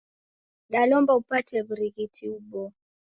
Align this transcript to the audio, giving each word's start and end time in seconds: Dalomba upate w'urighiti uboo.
Dalomba 0.71 1.11
upate 1.21 1.55
w'urighiti 1.65 2.23
uboo. 2.35 2.71